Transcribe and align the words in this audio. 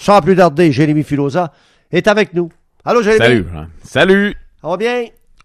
Sans 0.00 0.20
plus 0.22 0.34
tarder, 0.34 0.72
Jérémy 0.72 1.02
Filosa 1.02 1.52
est 1.92 2.08
avec 2.08 2.32
nous. 2.32 2.48
Allô, 2.86 3.02
Jérémy? 3.02 3.18
Salut. 3.22 3.46
Jean. 3.52 3.66
Salut. 3.84 4.36
Ça 4.62 4.68
va 4.68 4.76
bien? 4.78 5.04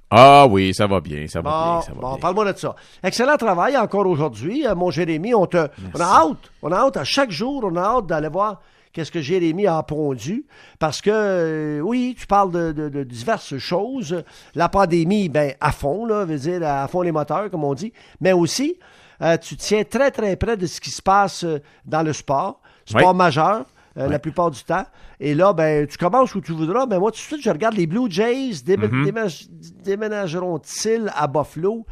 Ah 0.10 0.48
oui, 0.48 0.74
ça 0.74 0.88
va 0.88 1.02
bien, 1.02 1.28
ça 1.28 1.42
va 1.42 1.50
Bon, 1.52 1.74
bien, 1.74 1.82
ça 1.82 1.92
va 1.94 2.00
bon, 2.00 2.10
bien. 2.12 2.20
parle-moi 2.20 2.54
de 2.54 2.58
ça. 2.58 2.74
Excellent 3.04 3.36
travail 3.36 3.76
encore 3.76 4.08
aujourd'hui, 4.08 4.66
euh, 4.66 4.74
mon 4.74 4.92
Jérémy. 4.92 5.34
On, 5.36 5.46
te, 5.46 5.68
on 5.94 6.00
a 6.00 6.04
hâte. 6.06 6.38
On 6.62 6.72
a 6.72 6.78
hâte. 6.78 6.96
À 6.96 7.04
chaque 7.04 7.32
jour, 7.32 7.64
on 7.66 7.76
a 7.76 7.82
hâte 7.82 8.06
d'aller 8.08 8.30
voir 8.30 8.62
qu'est-ce 8.94 9.12
que 9.12 9.20
Jérémy 9.20 9.68
a 9.68 9.84
pondu. 9.84 10.46
Parce 10.80 11.02
que, 11.02 11.10
euh, 11.12 11.80
oui, 11.82 12.16
tu 12.18 12.26
parles 12.28 12.52
de, 12.52 12.72
de- 12.72 12.88
de 12.88 13.04
diverses 13.04 13.58
choses. 13.58 14.24
La 14.54 14.70
pandémie, 14.70 15.28
ben, 15.28 15.54
à 15.60 15.74
fond, 15.74 16.06
là, 16.06 16.24
veut 16.24 16.38
dire 16.38 16.62
à 16.66 16.88
fond 16.88 17.02
les 17.02 17.12
moteurs, 17.12 17.50
comme 17.52 17.66
on 17.66 17.74
dit. 17.74 17.92
Mais 18.22 18.32
aussi, 18.32 18.78
euh, 19.22 19.36
tu 19.38 19.58
tiens 19.58 19.84
très, 19.84 20.12
très 20.12 20.38
près 20.38 20.56
de 20.56 20.66
ce 20.66 20.80
qui 20.80 20.92
se 20.92 21.02
passe 21.02 21.46
dans 21.84 22.04
le 22.04 22.14
sport. 22.14 22.62
Sport 22.86 23.12
Oui. 23.12 23.18
majeur. 23.18 23.66
Euh. 23.98 24.08
La 24.10 24.20
plupart 24.20 24.52
du 24.52 24.64
temps. 24.64 24.86
Et 25.20 25.34
là, 25.34 25.54
ben, 25.54 25.88
tu 25.88 25.98
commences 25.98 26.36
où 26.36 26.42
tu 26.42 26.52
voudras. 26.52 26.86
Ben, 26.86 27.00
moi, 27.00 27.12
tout 27.12 27.18
de 27.18 27.22
suite, 27.22 27.42
je 27.42 27.50
regarde 27.50 27.76
les 27.76 27.88
Blue 27.88 28.10
Jays. 28.10 28.52
Mhm. 28.68 29.04
déménage- 29.06 29.48
Déménageront-ils 29.84 31.12
à 31.16 31.28
Buffalo? 31.28 31.86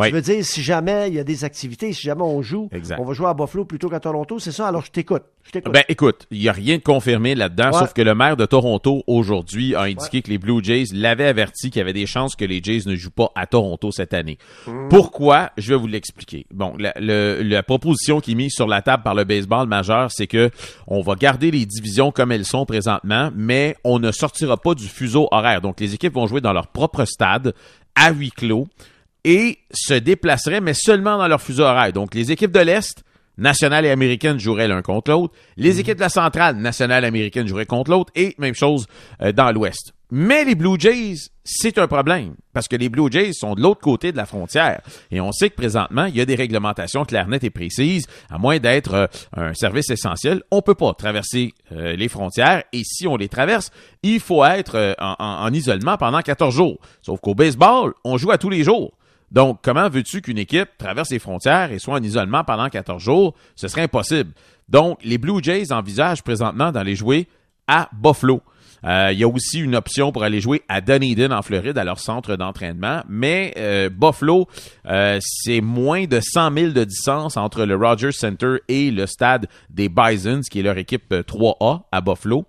Oui. 0.00 0.08
Tu 0.08 0.14
veux 0.14 0.20
dire, 0.22 0.44
si 0.44 0.62
jamais 0.62 1.08
il 1.08 1.14
y 1.14 1.18
a 1.18 1.24
des 1.24 1.44
activités, 1.44 1.92
si 1.92 2.02
jamais 2.02 2.22
on 2.22 2.42
joue, 2.42 2.68
Exact. 2.72 2.98
on 3.00 3.04
va 3.04 3.12
jouer 3.12 3.28
à 3.28 3.34
Buffalo 3.34 3.64
plutôt 3.64 3.88
qu'à 3.88 4.00
Toronto, 4.00 4.38
c'est 4.38 4.52
ça? 4.52 4.68
Alors, 4.68 4.84
je 4.84 4.90
t'écoute. 4.90 5.22
Je 5.42 5.52
t'écoute. 5.52 5.72
Ben 5.72 5.82
écoute, 5.88 6.26
il 6.30 6.38
n'y 6.40 6.48
a 6.48 6.52
rien 6.52 6.76
de 6.76 6.82
confirmé 6.82 7.34
là-dedans, 7.34 7.70
Ouais. 7.72 7.78
sauf 7.78 7.92
que 7.94 8.02
le 8.02 8.14
maire 8.14 8.36
de 8.36 8.44
Toronto 8.46 9.02
aujourd'hui 9.06 9.74
a 9.74 9.82
indiqué 9.82 10.20
que 10.22 10.28
les 10.30 10.38
Blue 10.38 10.62
Jays 10.62 10.84
l'avaient 10.92 11.26
averti 11.26 11.70
qu'il 11.70 11.78
y 11.78 11.82
avait 11.82 11.92
des 11.94 12.06
chances 12.06 12.36
que 12.36 12.44
les 12.44 12.60
Jays 12.62 12.82
ne 12.86 12.94
jouent 12.94 13.10
pas 13.10 13.30
à 13.34 13.46
Toronto 13.46 13.90
cette 13.90 14.12
année. 14.14 14.38
Hmm. 14.66 14.88
Pourquoi? 14.88 15.50
Je 15.56 15.70
vais 15.72 15.78
vous 15.78 15.86
l'expliquer. 15.86 16.46
Bon, 16.52 16.74
la, 16.78 16.92
le- 17.00 17.42
la 17.42 17.62
proposition 17.62 18.20
qui 18.20 18.32
est 18.32 18.34
mise 18.34 18.52
sur 18.52 18.66
la 18.68 18.82
table 18.82 19.02
par 19.02 19.14
le 19.14 19.24
baseball 19.24 19.66
majeur, 19.66 20.10
c'est 20.12 20.26
que 20.26 20.50
on 20.86 21.00
va 21.00 21.14
garder 21.14 21.50
les 21.50 21.64
divisions 21.66 22.12
comme 22.12 22.32
elles 22.32 22.44
sont 22.44 22.66
présentement, 22.66 23.30
mais 23.34 23.76
on 23.84 23.98
ne 23.98 24.12
sortira 24.12 24.56
pas 24.56 24.74
du 24.74 24.86
fuseau 24.88 25.26
horaire. 25.30 25.60
Donc 25.62 25.80
les 25.80 25.94
équipes 25.94 26.14
vont 26.14 26.26
jouer 26.26 26.40
dans 26.42 26.52
leur 26.52 26.68
propre 26.68 27.04
stade 27.06 27.54
à 27.94 28.12
huis 28.12 28.30
clos 28.30 28.68
et 29.24 29.58
se 29.72 29.94
déplaceraient, 29.94 30.60
mais 30.60 30.74
seulement 30.74 31.18
dans 31.18 31.28
leur 31.28 31.40
fuseau 31.40 31.64
horaire. 31.64 31.92
Donc 31.92 32.14
les 32.14 32.32
équipes 32.32 32.52
de 32.52 32.60
l'Est 32.60 33.02
nationale 33.38 33.86
et 33.86 33.90
américaine 33.90 34.38
joueraient 34.38 34.68
l'un 34.68 34.82
contre 34.82 35.10
l'autre. 35.10 35.34
Les 35.56 35.80
équipes 35.80 35.96
de 35.96 36.00
la 36.02 36.08
centrale, 36.10 36.56
nationale 36.56 37.04
et 37.04 37.06
américaine, 37.06 37.46
joueraient 37.46 37.64
contre 37.66 37.90
l'autre. 37.90 38.12
Et 38.14 38.34
même 38.38 38.54
chose 38.54 38.86
euh, 39.22 39.32
dans 39.32 39.50
l'Ouest. 39.52 39.94
Mais 40.12 40.44
les 40.44 40.56
Blue 40.56 40.74
Jays, 40.78 41.14
c'est 41.44 41.78
un 41.78 41.86
problème. 41.86 42.34
Parce 42.52 42.66
que 42.68 42.74
les 42.76 42.88
Blue 42.88 43.10
Jays 43.10 43.32
sont 43.32 43.54
de 43.54 43.62
l'autre 43.62 43.80
côté 43.80 44.10
de 44.12 44.16
la 44.18 44.26
frontière. 44.26 44.82
Et 45.10 45.20
on 45.22 45.30
sait 45.32 45.48
que 45.48 45.54
présentement, 45.54 46.04
il 46.06 46.16
y 46.16 46.20
a 46.20 46.26
des 46.26 46.34
réglementations 46.34 47.04
claires, 47.04 47.28
nettes 47.28 47.44
et 47.44 47.50
précises. 47.50 48.06
À 48.28 48.36
moins 48.36 48.58
d'être 48.58 48.92
euh, 48.94 49.06
un 49.36 49.54
service 49.54 49.88
essentiel, 49.88 50.42
on 50.50 50.60
peut 50.60 50.74
pas 50.74 50.92
traverser 50.94 51.54
euh, 51.72 51.94
les 51.96 52.08
frontières. 52.08 52.64
Et 52.74 52.82
si 52.84 53.06
on 53.06 53.16
les 53.16 53.28
traverse, 53.28 53.70
il 54.02 54.20
faut 54.20 54.44
être 54.44 54.74
euh, 54.74 54.92
en- 54.98 55.14
en 55.18 55.52
isolement 55.52 55.96
pendant 55.96 56.20
14 56.20 56.54
jours. 56.54 56.78
Sauf 57.00 57.20
qu'au 57.20 57.34
baseball, 57.34 57.94
on 58.04 58.18
joue 58.18 58.32
à 58.32 58.38
tous 58.38 58.50
les 58.50 58.64
jours. 58.64 58.92
Donc, 59.30 59.60
comment 59.62 59.88
veux-tu 59.88 60.22
qu'une 60.22 60.38
équipe 60.38 60.68
traverse 60.78 61.10
les 61.10 61.18
frontières 61.18 61.70
et 61.72 61.78
soit 61.78 61.94
en 61.94 62.02
isolement 62.02 62.44
pendant 62.44 62.68
14 62.68 63.02
jours? 63.02 63.34
Ce 63.54 63.68
serait 63.68 63.82
impossible. 63.82 64.32
Donc, 64.68 64.98
les 65.04 65.18
Blue 65.18 65.42
Jays 65.42 65.72
envisagent 65.72 66.22
présentement 66.22 66.72
d'aller 66.72 66.96
jouer 66.96 67.28
à 67.66 67.88
Buffalo. 67.92 68.42
Euh, 68.84 69.10
Il 69.12 69.18
y 69.18 69.24
a 69.24 69.28
aussi 69.28 69.60
une 69.60 69.76
option 69.76 70.10
pour 70.10 70.22
aller 70.22 70.40
jouer 70.40 70.62
à 70.68 70.80
Dunedin 70.80 71.30
en 71.32 71.42
Floride, 71.42 71.76
à 71.76 71.84
leur 71.84 71.98
centre 72.00 72.36
d'entraînement. 72.36 73.02
Mais 73.08 73.52
euh, 73.58 73.90
Buffalo, 73.90 74.48
euh, 74.86 75.18
c'est 75.22 75.60
moins 75.60 76.06
de 76.06 76.18
100 76.20 76.52
000 76.54 76.72
de 76.72 76.84
distance 76.84 77.36
entre 77.36 77.64
le 77.64 77.76
Rogers 77.76 78.12
Center 78.12 78.56
et 78.68 78.90
le 78.90 79.06
stade 79.06 79.46
des 79.68 79.88
Bisons, 79.88 80.40
qui 80.50 80.60
est 80.60 80.62
leur 80.62 80.78
équipe 80.78 81.12
euh, 81.12 81.22
3A 81.22 81.82
à 81.92 82.00
Buffalo. 82.00 82.46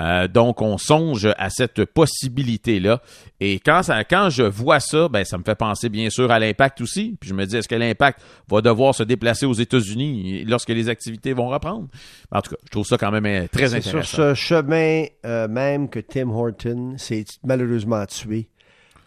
Euh, 0.00 0.26
donc, 0.28 0.62
on 0.62 0.78
songe 0.78 1.28
à 1.36 1.50
cette 1.50 1.84
possibilité-là. 1.84 3.02
Et 3.40 3.60
quand, 3.60 3.82
ça, 3.82 4.04
quand 4.04 4.30
je 4.30 4.42
vois 4.42 4.80
ça, 4.80 5.08
ben, 5.08 5.24
ça 5.24 5.36
me 5.38 5.42
fait 5.44 5.54
penser 5.54 5.88
bien 5.88 6.08
sûr 6.10 6.30
à 6.30 6.38
l'impact 6.38 6.80
aussi. 6.80 7.16
Puis 7.20 7.28
je 7.30 7.34
me 7.34 7.44
dis, 7.44 7.56
est-ce 7.56 7.68
que 7.68 7.74
l'impact 7.74 8.20
va 8.48 8.60
devoir 8.60 8.94
se 8.94 9.02
déplacer 9.02 9.44
aux 9.46 9.52
États-Unis 9.52 10.44
lorsque 10.44 10.70
les 10.70 10.88
activités 10.88 11.32
vont 11.32 11.48
reprendre? 11.48 11.88
En 12.30 12.40
tout 12.40 12.50
cas, 12.50 12.56
je 12.64 12.70
trouve 12.70 12.86
ça 12.86 12.96
quand 12.96 13.10
même 13.10 13.26
euh, 13.26 13.46
très 13.52 13.68
c'est 13.68 13.80
sur 13.82 13.98
intéressant. 13.98 14.16
ce 14.16 14.34
chemin 14.34 15.04
euh, 15.26 15.48
même 15.48 15.88
que 15.88 16.00
Tim 16.00 16.30
Horton 16.30 16.94
s'est 16.96 17.24
malheureusement 17.44 18.04
tué. 18.06 18.48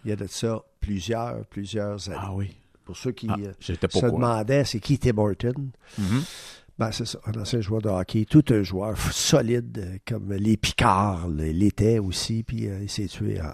Il 0.03 0.09
y 0.09 0.11
a 0.13 0.15
de 0.15 0.27
ça 0.27 0.61
plusieurs, 0.79 1.45
plusieurs 1.45 2.09
années. 2.09 2.19
Ah 2.21 2.31
oui. 2.33 2.51
Pour 2.83 2.95
ceux 2.95 3.11
qui 3.13 3.25
Ah, 3.27 3.37
euh, 3.39 3.51
se 3.59 3.73
demandaient 4.05 4.63
c'est 4.65 4.79
qui 4.79 4.99
Tim 4.99 5.17
Horton, 5.17 5.69
Mhm. 5.97 6.21
Ben, 6.77 6.91
c'est 6.91 7.05
ça, 7.05 7.19
un 7.25 7.39
ancien 7.39 7.61
joueur 7.61 7.81
de 7.81 7.89
hockey, 7.89 8.25
tout 8.25 8.43
un 8.49 8.63
joueur 8.63 8.97
solide, 8.97 9.77
euh, 9.77 9.97
comme 10.05 10.33
les 10.33 10.57
Picards 10.57 11.27
l'étaient 11.29 11.99
aussi, 11.99 12.43
puis 12.43 12.67
euh, 12.67 12.79
il 12.81 12.89
s'est 12.89 13.07
tué 13.07 13.39
en, 13.41 13.45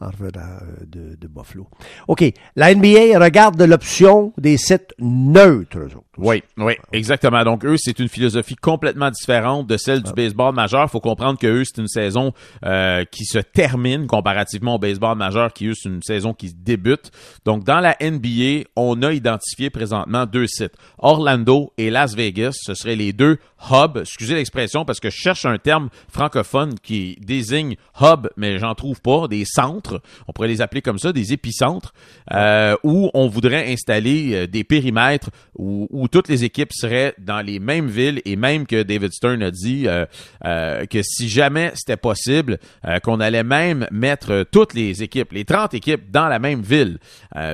en- 0.00 0.06
en 0.06 0.10
revenant 0.10 0.40
euh, 0.40 0.84
de, 0.86 1.16
de 1.16 1.26
Buffalo. 1.28 1.66
OK, 2.08 2.24
la 2.56 2.74
NBA 2.74 3.18
regarde 3.18 3.60
l'option 3.62 4.32
des 4.38 4.56
sites 4.56 4.94
neutres, 4.98 5.78
autres. 5.86 6.02
Oui, 6.18 6.42
oui, 6.56 6.74
exactement. 6.92 7.44
Donc 7.44 7.64
eux, 7.64 7.76
c'est 7.78 7.98
une 8.00 8.08
philosophie 8.08 8.56
complètement 8.56 9.10
différente 9.10 9.66
de 9.68 9.76
celle 9.76 10.02
du 10.02 10.12
baseball 10.12 10.54
majeur. 10.54 10.90
faut 10.90 11.00
comprendre 11.00 11.38
que 11.38 11.46
eux, 11.46 11.62
c'est 11.64 11.80
une 11.80 11.86
saison 11.88 12.32
euh, 12.64 13.04
qui 13.10 13.24
se 13.24 13.38
termine 13.38 14.06
comparativement 14.08 14.74
au 14.74 14.78
baseball 14.78 15.16
majeur, 15.16 15.52
qui 15.52 15.66
eux, 15.66 15.74
c'est 15.74 15.88
une 15.88 16.02
saison 16.02 16.34
qui 16.34 16.52
débute. 16.52 17.12
Donc 17.44 17.62
dans 17.64 17.78
la 17.80 17.96
NBA, 18.00 18.68
on 18.74 19.00
a 19.02 19.12
identifié 19.12 19.70
présentement 19.70 20.26
deux 20.26 20.46
sites, 20.48 20.72
Orlando 20.98 21.72
et 21.78 21.90
Las 21.90 22.14
Vegas. 22.14 22.56
Ce 22.62 22.74
seraient 22.74 22.96
les 22.96 23.12
deux 23.12 23.38
hubs. 23.70 23.98
Excusez 23.98 24.34
l'expression 24.34 24.84
parce 24.84 24.98
que 25.00 25.10
je 25.10 25.16
cherche 25.16 25.46
un 25.46 25.58
terme 25.58 25.88
francophone 26.08 26.74
qui 26.82 27.16
désigne 27.20 27.76
hub, 28.00 28.26
mais 28.36 28.58
j'en 28.58 28.74
trouve 28.74 29.00
pas. 29.00 29.28
Des 29.28 29.44
centres, 29.44 29.87
on 30.26 30.32
pourrait 30.32 30.48
les 30.48 30.60
appeler 30.60 30.82
comme 30.82 30.98
ça, 30.98 31.12
des 31.12 31.32
épicentres, 31.32 31.92
euh, 32.32 32.76
où 32.82 33.10
on 33.14 33.28
voudrait 33.28 33.72
installer 33.72 34.34
euh, 34.34 34.46
des 34.46 34.64
périmètres 34.64 35.30
où, 35.56 36.06
toutes 36.10 36.28
les 36.28 36.44
équipes 36.44 36.72
seraient 36.72 37.14
dans 37.18 37.40
les 37.40 37.58
mêmes 37.58 37.88
villes 37.88 38.22
et 38.24 38.36
même 38.36 38.66
que 38.66 38.82
David 38.82 39.12
Stern 39.12 39.42
a 39.42 39.50
dit 39.50 39.86
euh, 39.88 40.86
que 40.86 41.02
si 41.02 41.28
jamais 41.28 41.72
c'était 41.74 41.96
possible, 41.96 42.58
qu'on 43.02 43.20
allait 43.20 43.42
même 43.42 43.86
mettre 43.90 44.46
toutes 44.50 44.72
les 44.74 45.02
équipes, 45.02 45.32
les 45.32 45.44
30 45.44 45.74
équipes 45.74 46.10
dans 46.10 46.28
la 46.28 46.38
même 46.38 46.62
ville. 46.62 46.98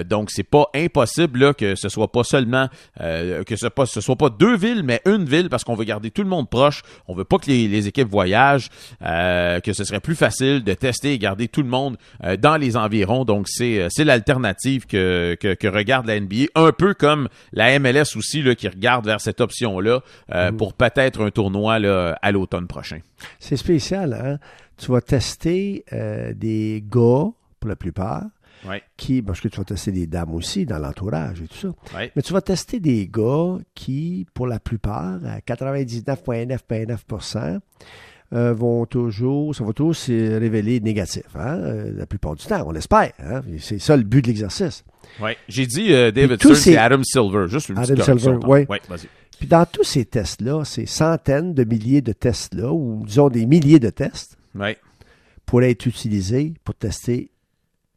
Donc 0.06 0.30
c'est 0.30 0.44
pas 0.44 0.66
impossible 0.74 1.54
que 1.54 1.74
ce 1.74 1.88
soit 1.88 2.12
pas 2.12 2.22
seulement 2.22 2.68
que 2.98 3.56
ce, 3.56 3.66
pas, 3.66 3.86
soit 3.86 4.16
pas 4.16 4.28
deux 4.28 4.56
villes, 4.56 4.82
mais 4.84 5.00
une 5.06 5.24
ville 5.24 5.48
parce 5.48 5.64
qu'on 5.64 5.74
veut 5.74 5.84
garder 5.84 6.10
tout 6.10 6.22
le 6.22 6.28
monde 6.28 6.48
proche. 6.48 6.82
On 7.08 7.14
veut 7.14 7.24
pas 7.24 7.38
que 7.38 7.46
les, 7.46 7.88
équipes 7.88 8.08
voyagent, 8.08 8.68
que 9.00 9.72
ce 9.72 9.84
serait 9.84 10.00
plus 10.00 10.16
facile 10.16 10.62
de 10.62 10.74
tester 10.74 11.14
et 11.14 11.18
garder 11.18 11.48
tout 11.48 11.62
le 11.62 11.68
monde 11.68 11.96
euh, 12.24 12.36
dans 12.36 12.56
les 12.56 12.76
environs. 12.76 13.24
Donc 13.24 13.48
c'est 13.48 13.80
euh, 13.80 13.88
c'est 13.90 14.04
l'alternative 14.04 14.86
que, 14.86 15.36
que 15.40 15.54
que 15.54 15.68
regarde 15.68 16.06
la 16.06 16.18
NBA, 16.18 16.46
un 16.54 16.72
peu 16.72 16.94
comme 16.94 17.28
la 17.52 17.78
MLS 17.78 18.16
aussi 18.16 18.42
là, 18.42 18.54
qui 18.54 18.68
regarde 18.68 19.04
vers 19.06 19.20
cette 19.20 19.40
option 19.40 19.80
là 19.80 20.00
pour 20.58 20.74
peut-être 20.74 21.24
un 21.24 21.30
tournoi 21.30 21.78
là, 21.78 22.18
à 22.22 22.32
l'automne 22.32 22.66
prochain. 22.66 22.98
C'est 23.38 23.56
spécial, 23.56 24.12
hein? 24.14 24.38
Tu 24.76 24.90
vas 24.90 25.00
tester 25.00 25.84
euh, 25.92 26.32
des 26.34 26.82
gars, 26.86 27.26
pour 27.60 27.68
la 27.68 27.76
plupart, 27.76 28.24
Ouais. 28.66 28.82
qui, 28.96 29.20
parce 29.20 29.42
que 29.42 29.48
tu 29.48 29.58
vas 29.58 29.64
tester 29.64 29.92
des 29.92 30.06
dames 30.06 30.32
aussi 30.34 30.64
dans 30.64 30.78
l'entourage 30.78 31.42
et 31.42 31.48
tout 31.48 31.56
ça. 31.56 31.68
Ouais. 31.98 32.10
Mais 32.16 32.22
tu 32.22 32.32
vas 32.32 32.40
tester 32.40 32.80
des 32.80 33.06
gars 33.12 33.58
qui, 33.74 34.26
pour 34.32 34.46
la 34.46 34.58
plupart, 34.58 35.18
à 35.26 35.40
99,9,9%, 35.40 37.60
euh, 38.34 38.52
vont 38.52 38.84
toujours, 38.86 39.54
ça 39.54 39.64
va 39.64 39.72
toujours 39.72 39.94
se 39.94 40.12
révéler 40.38 40.80
négatif, 40.80 41.22
hein? 41.34 41.56
euh, 41.58 41.92
la 41.96 42.06
plupart 42.06 42.34
du 42.34 42.44
temps, 42.44 42.64
on 42.66 42.72
l'espère. 42.72 43.12
Hein? 43.20 43.42
C'est 43.60 43.78
ça 43.78 43.96
le 43.96 44.02
but 44.02 44.22
de 44.22 44.26
l'exercice. 44.28 44.84
Ouais. 45.20 45.36
J'ai 45.48 45.66
dit 45.66 45.92
euh, 45.92 46.10
David 46.10 46.36
Stern, 46.40 46.54
ces- 46.54 46.60
c'est 46.72 46.76
Adam 46.76 47.02
Silver, 47.04 47.46
juste 47.48 47.68
une 47.68 47.78
Adam. 47.78 48.02
Silver, 48.02 48.38
ouais. 48.46 48.66
Ouais, 48.68 48.80
vas-y. 48.88 49.08
Puis 49.38 49.46
dans 49.48 49.66
tous 49.66 49.84
ces 49.84 50.04
tests-là, 50.04 50.64
ces 50.64 50.86
centaines 50.86 51.54
de 51.54 51.64
milliers 51.64 52.00
de 52.02 52.12
tests-là, 52.12 52.72
ou 52.72 53.02
disons 53.06 53.28
des 53.28 53.46
milliers 53.46 53.78
de 53.80 53.90
tests, 53.90 54.36
Ouais. 54.54 54.78
pourraient 55.46 55.70
être 55.72 55.86
utilisés 55.86 56.54
pour 56.64 56.74
tester 56.74 57.30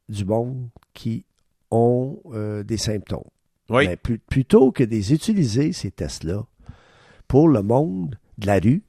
du 0.10 0.26
monde 0.26 0.68
qui 0.94 1.24
ont 1.72 2.20
euh, 2.34 2.64
des 2.64 2.78
symptômes. 2.78 3.24
Oui. 3.70 3.88
Mais 3.88 3.98
plus- 3.98 4.20
plutôt 4.20 4.72
que 4.72 4.84
de 4.84 4.90
les 4.92 5.14
utiliser, 5.14 5.74
ces 5.74 5.92
tests-là, 5.92 6.46
pour 7.28 7.50
le 7.50 7.62
monde 7.62 8.18
de 8.38 8.48
la 8.48 8.60
rue, 8.60 8.82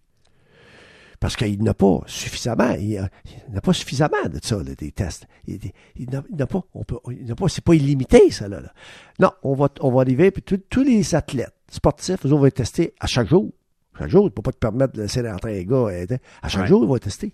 parce 1.20 1.36
qu'il 1.36 1.62
n'a 1.62 1.74
pas 1.74 2.00
suffisamment, 2.06 2.70
a- 2.98 3.08
il 3.48 3.52
n'a 3.54 3.60
pas 3.60 3.72
suffisamment 3.72 4.28
de 4.32 4.38
ça, 4.42 4.56
là, 4.56 4.74
des 4.76 4.92
tests. 4.92 5.26
Il, 5.46 5.58
il- 5.96 6.08
n'a 6.10 6.46
pas, 6.46 6.62
on 6.74 6.84
peut, 6.84 6.98
il 7.10 7.26
pas, 7.34 7.48
c'est 7.48 7.64
pas 7.64 7.74
illimité, 7.74 8.30
ça, 8.30 8.48
là. 8.48 8.60
là. 8.60 8.72
Non, 9.18 9.30
on 9.42 9.54
va, 9.54 9.68
on 9.80 9.90
va 9.90 10.02
arriver, 10.02 10.30
puis 10.30 10.42
tous- 10.42 10.60
les 10.82 11.14
athlètes 11.14 11.52
sportifs, 11.70 12.24
autres, 12.32 12.36
vont 12.40 12.46
être 12.46 12.54
testés 12.54 12.94
à 13.00 13.06
chaque 13.06 13.28
jour. 13.28 13.50
Chaque 13.98 14.08
jour, 14.10 14.22
tu 14.22 14.26
ne 14.26 14.30
peux 14.30 14.42
pas 14.42 14.52
te 14.52 14.58
permettre 14.58 14.94
de 14.94 15.02
laisser 15.02 15.20
rentrer 15.28 15.60
un 15.60 15.62
gars. 15.64 15.76
euh, 15.92 16.06
À 16.42 16.48
chaque 16.48 16.62
Ouais. 16.62 16.68
jour, 16.68 16.84
il 16.84 16.90
va 16.90 16.98
tester. 16.98 17.32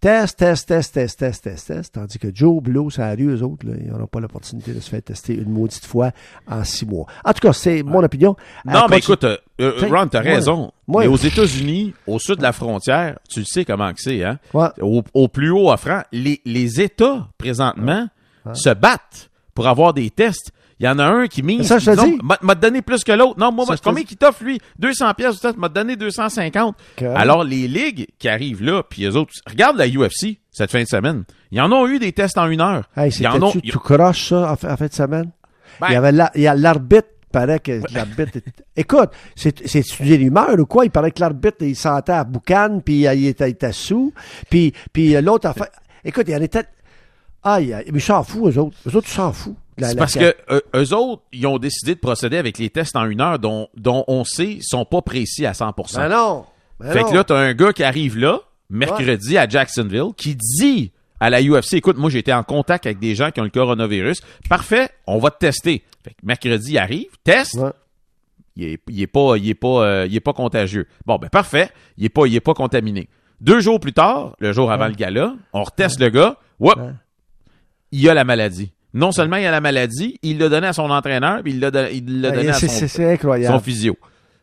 Test, 0.00 0.38
test, 0.38 0.68
test, 0.68 0.92
test, 0.94 1.18
test, 1.18 1.42
test, 1.44 1.66
test. 1.66 1.94
Tandis 1.94 2.18
que 2.18 2.28
Joe 2.34 2.62
Blow, 2.62 2.90
ça 2.90 3.06
a 3.06 3.14
rue, 3.14 3.28
eux 3.34 3.42
autres, 3.42 3.66
là, 3.66 3.72
ils 3.80 3.90
n'auront 3.90 4.06
pas 4.06 4.20
l'opportunité 4.20 4.72
de 4.72 4.80
se 4.80 4.90
faire 4.90 5.02
tester 5.02 5.34
une 5.34 5.50
maudite 5.50 5.86
fois 5.86 6.10
en 6.46 6.62
six 6.64 6.84
mois. 6.86 7.06
En 7.24 7.32
tout 7.32 7.40
cas, 7.40 7.52
c'est 7.54 7.82
mon 7.82 8.02
opinion. 8.04 8.36
Non, 8.66 8.72
Euh, 8.72 8.86
mais 8.90 9.00
continue. 9.00 9.14
écoute, 9.14 9.24
euh, 9.24 9.36
euh, 9.60 9.88
Ron, 9.90 10.06
t'as 10.08 10.20
raison. 10.20 10.70
mais 10.86 11.06
aux 11.06 11.16
États-Unis, 11.16 11.94
au 12.06 12.18
sud 12.18 12.36
de 12.36 12.42
la 12.42 12.52
frontière, 12.52 13.18
tu 13.28 13.40
le 13.40 13.46
sais 13.46 13.64
comment 13.64 13.90
que 13.92 14.00
c'est, 14.02 14.22
hein? 14.22 14.38
Au 14.82 15.28
plus 15.28 15.50
haut 15.50 15.70
offrant, 15.72 16.02
les, 16.12 16.40
les 16.44 16.80
États, 16.80 17.28
présentement, 17.38 18.06
se 18.52 18.70
battent 18.74 19.30
pour 19.54 19.66
avoir 19.66 19.94
des 19.94 20.10
tests. 20.10 20.52
Il 20.78 20.84
y 20.84 20.88
en 20.88 20.98
a 20.98 21.04
un 21.06 21.26
qui 21.26 21.42
mise. 21.42 21.66
Ça, 21.66 21.78
je 21.78 21.86
te 21.86 21.90
disons, 21.92 22.06
dis. 22.06 22.18
m'a- 22.42 22.54
donné 22.54 22.82
plus 22.82 23.02
que 23.02 23.12
l'autre. 23.12 23.38
Non, 23.38 23.50
moi, 23.50 23.64
Ça, 23.64 23.76
combien 23.82 24.04
qu'il 24.04 24.18
t'offre, 24.18 24.44
lui? 24.44 24.60
200 24.78 25.14
pièces, 25.14 25.42
m'a 25.56 25.70
donné 25.70 25.96
250. 25.96 26.76
Que- 26.96 27.04
Alors, 27.06 27.44
les 27.44 27.66
ligues 27.66 28.06
qui 28.18 28.28
arrivent 28.28 28.62
là, 28.62 28.82
puis 28.82 29.02
les 29.02 29.16
autres, 29.16 29.32
regarde 29.48 29.78
la 29.78 29.86
UFC 29.88 30.38
cette 30.50 30.70
fin 30.70 30.82
de 30.82 30.88
semaine. 30.88 31.24
Ils 31.50 31.60
en 31.62 31.72
ont 31.72 31.86
eu 31.88 31.98
des 31.98 32.12
tests 32.12 32.36
en 32.36 32.48
une 32.50 32.60
heure. 32.60 32.88
Hey, 32.96 33.10
en 33.26 33.42
ont, 33.42 33.50
c'était-tu 33.50 33.70
tout 33.72 33.78
croche, 33.78 34.28
ça, 34.28 34.52
en 34.52 34.56
fin, 34.56 34.72
en 34.72 34.76
fin 34.76 34.86
de 34.86 34.92
semaine? 34.92 35.30
Ben- 35.80 35.86
il 35.88 35.92
y 35.94 35.96
avait 35.96 36.12
la- 36.12 36.30
il 36.34 36.42
y 36.42 36.46
a 36.46 36.54
l'arbitre, 36.54 37.08
paraît 37.32 37.60
que 37.60 37.80
l'arbitre... 37.94 38.36
est- 38.36 38.64
Écoute, 38.76 39.10
c'est 39.34 39.66
c'est 39.66 39.78
étudier 39.80 40.18
l'humeur 40.18 40.58
ou 40.58 40.66
quoi? 40.66 40.84
Il 40.84 40.90
paraît 40.90 41.10
que 41.10 41.20
l'arbitre, 41.20 41.58
il 41.62 41.74
sentait 41.76 42.12
à 42.12 42.24
boucan, 42.24 42.80
puis 42.84 43.00
il 43.06 43.26
était, 43.28 43.48
il 43.48 43.52
était 43.52 43.72
sous, 43.72 44.12
puis, 44.50 44.74
puis 44.92 45.18
l'autre 45.22 45.48
a 45.48 45.54
fait... 45.54 45.70
Écoute, 46.04 46.24
il 46.28 46.32
y 46.34 46.36
en 46.36 46.42
était... 46.42 46.64
Aïe, 47.42 47.72
aïe, 47.72 47.84
mais 47.92 47.98
ils 47.98 48.02
s'en 48.02 48.22
foutent, 48.24 48.54
eux 48.54 48.60
autres. 48.60 48.76
Eux 48.86 48.96
autres, 48.96 49.06
ils 49.08 49.14
s'en 49.14 49.32
foutent. 49.32 49.56
La- 49.78 49.88
C'est 49.88 49.94
la- 49.94 49.98
parce 49.98 50.14
que 50.14 50.34
euh, 50.50 50.60
eux 50.74 50.94
autres, 50.94 51.22
ils 51.32 51.46
ont 51.46 51.58
décidé 51.58 51.94
de 51.94 52.00
procéder 52.00 52.36
avec 52.38 52.58
les 52.58 52.70
tests 52.70 52.96
en 52.96 53.04
une 53.04 53.20
heure 53.20 53.38
dont, 53.38 53.68
dont 53.76 54.04
on 54.08 54.24
sait 54.24 54.58
sont 54.62 54.84
pas 54.84 55.02
précis 55.02 55.44
à 55.46 55.52
100%. 55.52 55.96
Ben 55.96 56.08
non! 56.08 56.46
Ben 56.80 56.92
fait 56.92 57.02
non. 57.02 57.10
que 57.10 57.14
là, 57.14 57.24
t'as 57.24 57.36
un 57.38 57.54
gars 57.54 57.72
qui 57.72 57.82
arrive 57.84 58.16
là, 58.18 58.40
mercredi 58.70 59.36
à 59.38 59.48
Jacksonville, 59.48 60.12
qui 60.16 60.34
dit 60.36 60.92
à 61.20 61.30
la 61.30 61.42
UFC, 61.42 61.74
écoute, 61.74 61.96
moi 61.96 62.10
j'ai 62.10 62.18
été 62.18 62.32
en 62.32 62.42
contact 62.42 62.86
avec 62.86 62.98
des 62.98 63.14
gens 63.14 63.30
qui 63.30 63.40
ont 63.40 63.44
le 63.44 63.50
coronavirus. 63.50 64.20
Parfait, 64.48 64.90
on 65.06 65.18
va 65.18 65.30
te 65.30 65.38
tester. 65.38 65.82
Fait 66.04 66.10
que 66.10 66.16
mercredi 66.24 66.72
il 66.72 66.78
arrive, 66.78 67.08
test, 67.24 67.54
Ouais. 67.54 67.70
il 68.56 68.64
est, 68.64 68.82
il 68.88 69.00
est 69.02 69.06
pas, 69.06 69.36
il 69.36 69.48
est 69.48 69.54
pas, 69.54 69.82
euh, 69.84 70.06
il 70.08 70.14
est 70.14 70.20
pas 70.20 70.32
contagieux. 70.34 70.86
Bon, 71.06 71.16
ben 71.16 71.28
parfait, 71.30 71.70
il 71.96 72.04
est 72.04 72.10
pas, 72.10 72.26
il 72.26 72.34
est 72.34 72.40
pas 72.40 72.54
contaminé. 72.54 73.08
Deux 73.40 73.60
jours 73.60 73.80
plus 73.80 73.92
tard, 73.94 74.34
le 74.38 74.52
jour 74.52 74.70
avant 74.72 74.86
le 74.88 74.94
gala, 74.94 75.34
on 75.52 75.62
reteste 75.62 76.00
le 76.00 76.08
gars, 76.10 76.36
whoop, 76.60 76.76
Ouais. 76.76 76.92
il 77.92 78.08
a 78.08 78.14
la 78.14 78.24
maladie. 78.24 78.72
Non 78.96 79.12
seulement 79.12 79.36
il 79.36 79.46
a 79.46 79.50
la 79.50 79.60
maladie, 79.60 80.18
il 80.22 80.38
l'a 80.38 80.48
donné 80.48 80.66
à 80.66 80.72
son 80.72 80.90
entraîneur, 80.90 81.40
puis 81.42 81.52
il 81.52 81.60
l'a 81.60 81.70
don- 81.70 81.86
il 81.92 82.20
l'a 82.22 82.30
donné 82.32 82.48
à 82.48 82.52
son, 82.54 83.60
physio. 83.60 83.96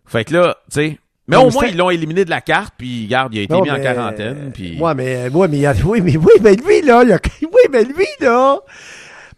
Fait 0.06 0.24
que 0.26 0.34
là, 0.34 0.56
tu 0.72 0.76
sais, 0.80 1.00
mais 1.28 1.36
Non, 1.38 1.44
au 1.44 1.46
mais 1.48 1.52
moins 1.54 1.66
ils 1.68 1.78
l'ont 1.78 1.90
éliminé 1.90 2.24
de 2.26 2.30
la 2.30 2.42
carte, 2.42 2.74
puis 2.78 3.08
garde, 3.08 3.34
il 3.34 3.40
a 3.40 3.42
été 3.44 3.54
Non, 3.54 3.62
mis 3.64 3.72
en 3.72 3.80
quarantaine, 3.82 4.52
puis 4.54 4.78
Ouais, 4.80 4.94
mais, 4.94 5.30
ouais, 5.30 5.48
mais, 5.48 5.58
il 5.58 5.62
y 5.62 5.66
a- 5.66 5.74
oui, 5.86 6.02
mais, 6.02 6.18
oui, 6.18 6.34
mais 6.42 6.56
lui, 6.56 6.82
là, 6.82 7.04
il 7.04 7.12
a- 7.14 7.20
oui, 7.42 7.62
mais 7.72 7.84
lui, 7.84 8.06
là, 8.20 8.60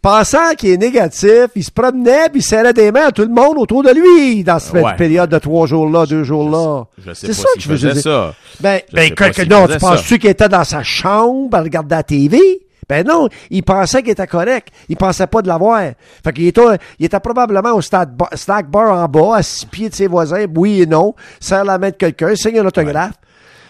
pensant 0.01 0.53
qu'il 0.57 0.69
est 0.71 0.77
négatif, 0.77 1.47
il 1.55 1.63
se 1.63 1.71
promenait 1.71 2.29
puis 2.29 2.39
il 2.39 2.43
serrait 2.43 2.73
des 2.73 2.91
mains 2.91 3.07
à 3.07 3.11
tout 3.11 3.21
le 3.23 3.29
monde 3.29 3.57
autour 3.57 3.83
de 3.83 3.91
lui 3.91 4.43
dans 4.43 4.59
cette 4.59 4.73
Ouais. 4.83 4.95
période 4.97 5.29
de 5.29 5.37
trois 5.39 5.65
jours-là, 5.67 6.05
deux 6.05 6.23
jours-là. 6.23 6.85
je 6.97 7.13
sais 7.13 7.27
C'est 7.27 7.27
pas 7.27 7.33
ça 7.33 7.47
s'il 7.53 7.69
que 7.69 7.77
je 7.77 7.87
veux 7.87 7.93
dire. 7.93 8.01
ça. 8.03 8.33
Ben, 8.59 8.81
Je 8.89 8.95
ben 8.95 9.11
que, 9.13 9.23
que 9.31 9.41
non, 9.47 9.67
tu 9.67 9.77
penses-tu 9.77 10.19
qu'il 10.19 10.29
était 10.29 10.49
dans 10.49 10.63
sa 10.63 10.83
chambre 10.83 11.55
à 11.57 11.61
regarder 11.61 11.95
la 11.95 12.03
TV? 12.03 12.39
Ben 12.87 13.05
non, 13.05 13.27
il 13.49 13.63
pensait 13.63 14.01
qu'il 14.03 14.11
était 14.11 14.27
correct. 14.27 14.69
Il 14.89 14.95
pensait 14.97 15.27
pas 15.27 15.41
de 15.41 15.47
l'avoir. 15.47 15.81
Fait 16.23 16.33
qu'il 16.33 16.47
était, 16.47 16.61
il 16.99 17.05
était 17.05 17.19
probablement 17.19 17.73
au 17.73 17.81
stade 17.81 18.15
bar- 18.15 18.29
snack 18.33 18.69
bar 18.69 18.91
en 19.03 19.07
bas, 19.07 19.37
à 19.37 19.43
six 19.43 19.65
pieds 19.65 19.89
de 19.89 19.95
ses 19.95 20.07
voisins, 20.07 20.45
oui 20.55 20.81
et 20.81 20.85
non, 20.85 21.15
serre 21.39 21.65
la 21.65 21.77
main 21.77 21.89
de 21.89 21.95
quelqu'un, 21.95 22.35
signe 22.35 22.59
un 22.59 22.65
autographe. 22.65 23.13